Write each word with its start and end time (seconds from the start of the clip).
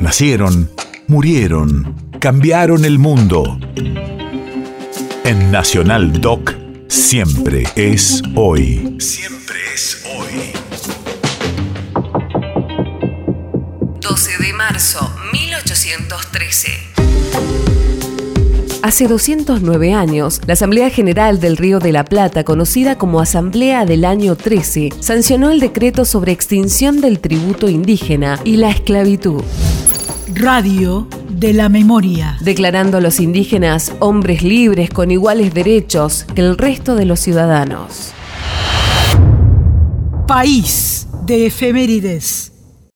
Nacieron, 0.00 0.70
murieron, 1.08 1.94
cambiaron 2.20 2.86
el 2.86 2.98
mundo. 2.98 3.60
En 5.24 5.50
Nacional 5.50 6.22
Doc, 6.22 6.54
siempre 6.88 7.64
es 7.76 8.22
hoy. 8.34 8.96
Siempre 8.98 9.58
es 9.74 10.02
hoy. 10.16 10.52
12 14.00 14.42
de 14.42 14.52
marzo, 14.54 15.12
1813. 15.34 16.70
Hace 18.82 19.06
209 19.06 19.92
años, 19.92 20.40
la 20.46 20.54
Asamblea 20.54 20.88
General 20.88 21.38
del 21.40 21.58
Río 21.58 21.78
de 21.78 21.92
la 21.92 22.06
Plata, 22.06 22.44
conocida 22.44 22.96
como 22.96 23.20
Asamblea 23.20 23.84
del 23.84 24.06
Año 24.06 24.34
13, 24.34 24.88
sancionó 25.00 25.50
el 25.50 25.60
decreto 25.60 26.06
sobre 26.06 26.32
extinción 26.32 27.02
del 27.02 27.20
tributo 27.20 27.68
indígena 27.68 28.40
y 28.44 28.56
la 28.56 28.70
esclavitud. 28.70 29.42
Radio 30.34 31.08
de 31.28 31.52
la 31.52 31.68
Memoria. 31.68 32.36
Declarando 32.40 32.98
a 32.98 33.00
los 33.00 33.20
indígenas 33.20 33.92
hombres 33.98 34.42
libres 34.42 34.90
con 34.90 35.10
iguales 35.10 35.52
derechos 35.52 36.24
que 36.34 36.40
el 36.40 36.56
resto 36.56 36.94
de 36.94 37.04
los 37.04 37.20
ciudadanos. 37.20 38.12
País 40.26 41.08
de 41.26 41.46
efemérides. 41.46 42.49